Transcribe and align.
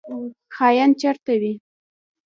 خاین 0.55 0.91
چیرته 0.99 1.33
وي؟ 1.41 1.53